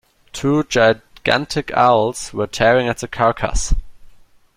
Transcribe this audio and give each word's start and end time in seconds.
Two 0.33 0.63
gigantic 0.63 1.71
owls 1.77 2.33
were 2.33 2.47
tearing 2.47 2.87
at 2.87 2.97
the 2.97 3.07
carcass. 3.07 3.71